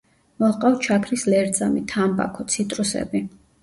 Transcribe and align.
მოჰყავთ 0.43 0.87
შაქრის 0.87 1.27
ლერწამი, 1.35 1.87
თამბაქო, 1.95 2.51
ციტრუსები. 2.57 3.27